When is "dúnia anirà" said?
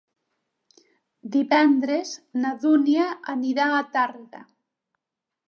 2.65-3.69